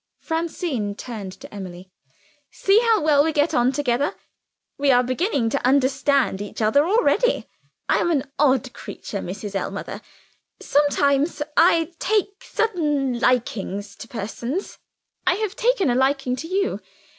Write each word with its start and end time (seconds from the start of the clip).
Francine 0.17 0.95
turned 0.95 1.31
to 1.33 1.53
Emily. 1.53 1.91
"See 2.49 2.79
how 2.79 3.01
well 3.03 3.23
we 3.23 3.31
get 3.31 3.53
on 3.53 3.71
together. 3.71 4.15
We 4.79 4.89
are 4.89 5.03
beginning 5.03 5.51
to 5.51 5.63
understand 5.63 6.41
each 6.41 6.59
other 6.59 6.87
already. 6.87 7.47
I 7.87 7.99
am 7.99 8.09
an 8.09 8.23
odd 8.39 8.73
creature, 8.73 9.19
Mrs. 9.19 9.53
Ellmother. 9.53 10.01
Sometimes, 10.59 11.43
I 11.55 11.93
take 11.99 12.43
sudden 12.43 13.19
likings 13.19 13.95
to 13.97 14.07
persons 14.07 14.79
I 15.27 15.35
have 15.35 15.55
taken 15.55 15.91
a 15.91 15.93
liking 15.93 16.35
to 16.37 16.47
you. 16.47 16.79